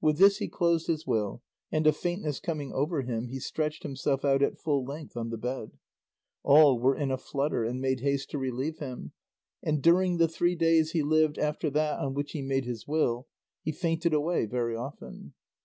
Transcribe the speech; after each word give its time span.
With 0.00 0.18
this 0.18 0.36
he 0.38 0.46
closed 0.48 0.86
his 0.86 1.08
will, 1.08 1.42
and 1.72 1.88
a 1.88 1.92
faintness 1.92 2.38
coming 2.38 2.72
over 2.72 3.02
him 3.02 3.26
he 3.26 3.40
stretched 3.40 3.82
himself 3.82 4.24
out 4.24 4.40
at 4.40 4.60
full 4.60 4.84
length 4.84 5.16
on 5.16 5.30
the 5.30 5.36
bed. 5.36 5.72
All 6.44 6.78
were 6.78 6.94
in 6.94 7.10
a 7.10 7.16
flutter 7.18 7.64
and 7.64 7.80
made 7.80 7.98
haste 7.98 8.30
to 8.30 8.38
relieve 8.38 8.78
him, 8.78 9.10
and 9.64 9.82
during 9.82 10.18
the 10.18 10.28
three 10.28 10.54
days 10.54 10.92
he 10.92 11.02
lived 11.02 11.36
after 11.36 11.68
that 11.70 11.98
on 11.98 12.14
which 12.14 12.30
he 12.30 12.42
made 12.42 12.64
his 12.64 12.86
will 12.86 13.26
he 13.64 13.72
fainted 13.72 14.14
away 14.14 14.46
very 14.46 14.76
often. 14.76 15.34